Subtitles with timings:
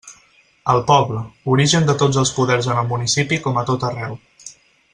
[0.71, 1.19] El poble,
[1.55, 4.17] origen de tots els poders en el municipi com a tot arreu.